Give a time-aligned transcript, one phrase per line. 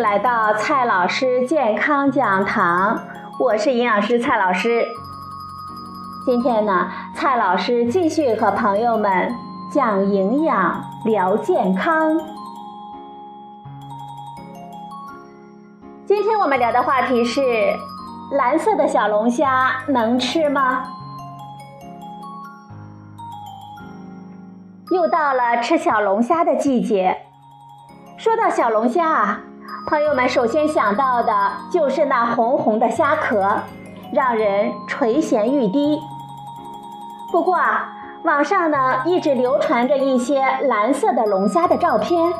[0.00, 2.98] 来到蔡老师健康讲堂，
[3.38, 4.82] 我是营养师蔡老师。
[6.24, 9.30] 今天呢，蔡老师继续和朋友们
[9.70, 12.18] 讲营养、聊健康。
[16.06, 17.42] 今天我们聊的话题是：
[18.32, 20.82] 蓝色的小龙虾能吃吗？
[24.92, 27.18] 又到了吃小龙虾的季节。
[28.16, 29.40] 说到小龙虾啊，
[29.90, 31.32] 朋友们首先想到的
[31.68, 33.60] 就是那红红的虾壳，
[34.12, 36.00] 让人垂涎欲滴。
[37.32, 42.32] 不过啊，网上呢一直流传着一些蓝色的龙虾的照片，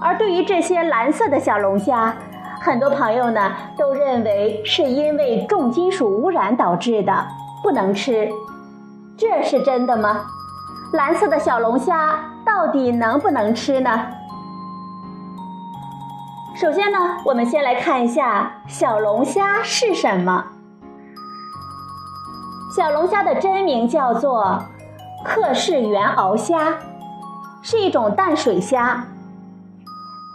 [0.00, 2.14] 而对于这些蓝色的小龙虾，
[2.60, 7.26] 很多朋友呢都认为是因为重金属污染导致的，
[7.60, 8.30] 不能吃。
[9.18, 10.26] 这是真的吗？
[10.92, 14.06] 蓝色的小龙虾到底能不能吃呢？
[16.62, 20.44] 首先呢，我们先来看一下小龙虾是什么。
[22.76, 24.62] 小龙虾的真名叫做
[25.24, 26.74] 克氏原螯虾，
[27.62, 29.04] 是一种淡水虾。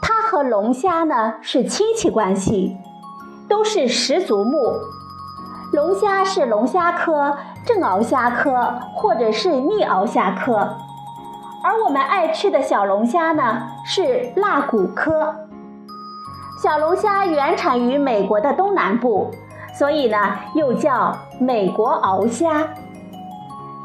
[0.02, 2.75] 它和龙虾呢是亲戚关系，
[3.48, 4.73] 都是十足目。
[5.72, 10.75] 龙虾是龙虾科正螯虾科或者是逆螯虾科，
[11.64, 15.33] 而我们爱吃的小龙虾呢是辣骨科。
[16.58, 19.30] 小龙虾原产于美国的东南部，
[19.78, 20.18] 所以呢
[20.56, 22.68] 又叫美国螯虾。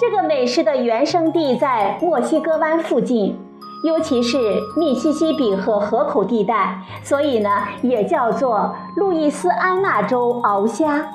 [0.01, 3.39] 这个美食的原生地在墨西哥湾附近，
[3.85, 4.39] 尤其是
[4.75, 7.51] 密西西比河河口地带，所以呢
[7.83, 11.07] 也叫做路易斯安那州螯虾。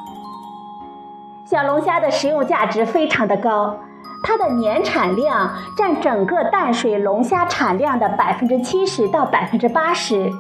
[1.43, 3.75] 小龙虾的食用价值非常的高，
[4.23, 10.31] 它的年产量占整个淡水龙虾产量的百分之七十到百分之八十。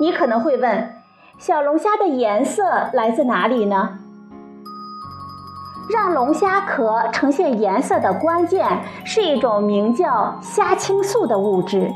[0.00, 0.94] 你可能会问，
[1.38, 3.98] 小龙虾的颜色来自哪里呢？
[5.90, 8.66] 让龙虾壳呈现颜色的关键
[9.04, 11.90] 是一种名叫虾青素的物质。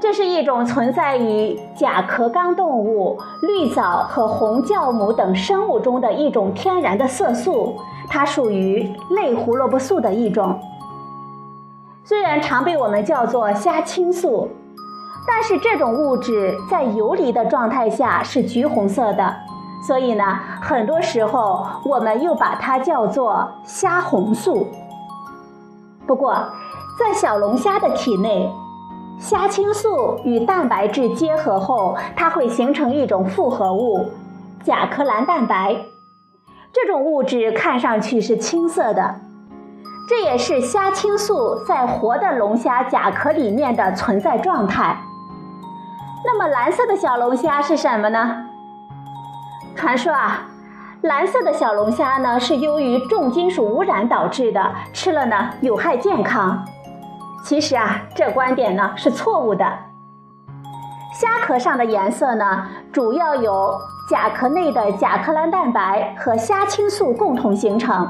[0.00, 7.76] 这是一种存在于甲壳纲动物、绿藻和红酵母等生物中的一种天然的色素，
[8.08, 10.58] 它属于类胡萝卜素的一种。
[12.02, 14.48] 虽然常被我们叫做虾青素，
[15.32, 19.36] 但是这种物质在游离的状态下是橘红色的，
[19.86, 20.24] 所以呢，
[20.60, 24.66] 很多时候我们又把它叫做虾红素。
[26.06, 26.34] 不过，
[26.98, 28.52] 在小龙虾的体内，
[29.20, 34.10] 虾青素与蛋白质结合后，它会形成一种复合物——
[34.64, 35.76] 甲壳蓝蛋白。
[36.72, 39.14] 这种物质看上去是青色的，
[40.08, 44.98] 这也是虾青素在活的龙虾甲壳里面的存在状态。
[46.22, 48.46] 那么，蓝色的小龙虾是什么呢？
[49.74, 50.42] 传说啊，
[51.02, 56.62] 蓝色的小龙虾呢是由于重金属污染导致的，吃了呢有害健康。
[57.42, 59.66] 其实啊，这观点呢是错误的。
[61.12, 63.74] 虾壳上的颜色呢，主要由
[64.10, 68.06] 甲壳内的甲壳蓝蛋白和虾青素共同形成。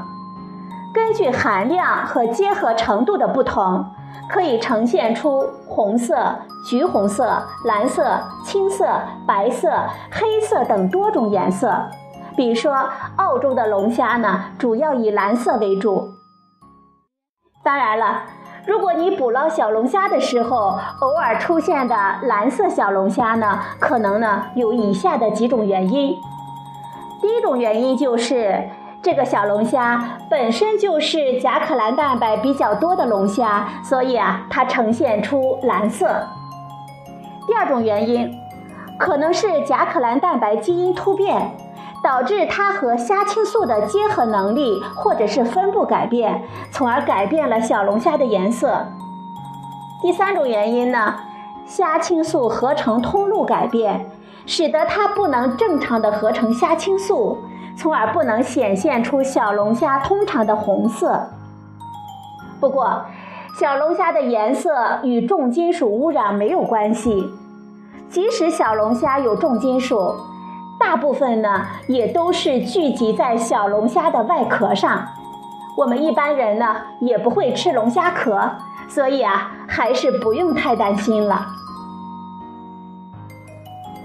[0.93, 3.85] 根据含量和结合程度的不同，
[4.29, 6.35] 可以呈现出红色、
[6.69, 8.87] 橘红色、蓝色、青色、
[9.25, 9.71] 白色、
[10.11, 11.89] 黑色等多种颜色。
[12.35, 16.09] 比如说，澳洲的龙虾呢，主要以蓝色为主。
[17.63, 18.23] 当然了。
[18.67, 26.15] 如果你捕捞小龙虾的时候，偶尔出现的蓝色小龙虾呢，可能呢有以下的几种原因。
[27.19, 28.69] 第一种原因就是
[29.01, 36.27] 这个小龙虾本身就是甲壳蓝蛋白比较多的龙虾，所以啊它呈现出蓝色。
[37.47, 38.31] 第二种原因，
[38.99, 41.51] 可能是甲壳蓝蛋白基因突变。
[42.03, 48.87] 导致它和虾青素的结合能力或者是分布改变，从而改变了小龙虾的颜色。
[50.01, 51.13] 第三种原因呢，
[51.67, 54.09] 虾青素合成通路改变，
[54.47, 57.37] 使得它不能正常的合成虾青素，
[57.81, 61.19] 从而不能显现出小龙虾通常的红色。
[62.59, 63.05] 不过，
[63.59, 67.27] 小龙虾的颜色与重金属污染没有关系，
[68.07, 70.13] 即使小龙虾有重金属。
[70.79, 75.03] 大部分呢也都是聚集在小龙虾的外壳上，
[75.75, 78.39] 我们一般人呢也不会吃龙虾壳，
[78.87, 81.47] 所以啊还是不用太担心了。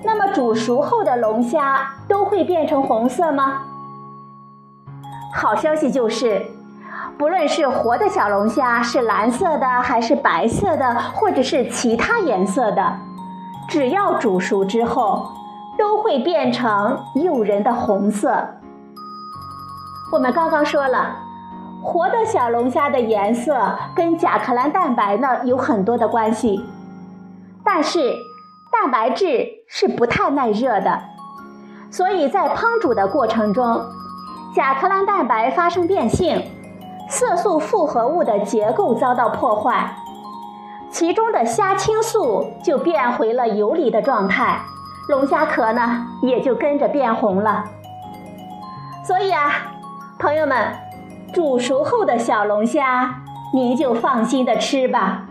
[0.07, 3.63] 那么煮熟后的龙虾都会变成红色吗？
[5.35, 6.47] 好消息就是，
[7.19, 12.97] 不论是活的小龙虾是蓝色的，还是白色的，或者是其他颜色的，
[13.69, 15.29] 只要煮熟之后，
[15.77, 18.47] 都会变成诱人的红色。
[20.13, 21.17] 我们刚刚说了，
[21.83, 26.65] 活的小龙虾的颜色跟甲壳蓝蛋白呢有很多的关系，
[27.65, 28.15] 但是
[28.71, 31.03] 蛋白质是不太耐热的，
[31.91, 33.85] 所以在烹煮的过程中，
[34.55, 36.43] 甲壳蓝蛋白发生变性，
[37.09, 39.97] 色素复合物的结构遭到破坏，
[40.91, 44.61] 其中的虾青素就变回了游离的状态，
[45.09, 47.65] 龙虾壳呢也就跟着变红了。
[49.05, 49.73] 所以啊。
[50.19, 50.75] 朋友们，
[51.35, 53.17] 煮熟后的小龙虾，
[53.53, 55.26] 您就放心的吃吧。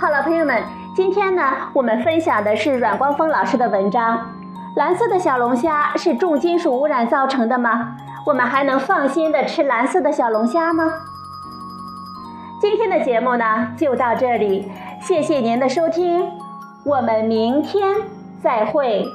[0.00, 0.62] 好了，朋友们，
[0.96, 1.42] 今天呢，
[1.74, 4.18] 我们分享的是阮光峰老师的文章。
[4.74, 7.96] 蓝色的小龙虾是重金属污染造成的吗？
[8.24, 10.90] 我们还能放心的吃蓝色的小龙虾吗？
[12.62, 16.26] 今天的节目呢，就到这里，谢谢您的收听，
[16.86, 17.96] 我们明天
[18.42, 19.06] 再会。